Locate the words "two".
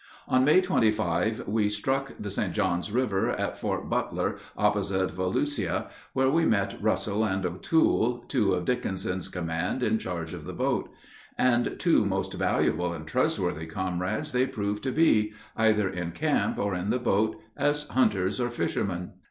8.27-8.53, 11.77-12.03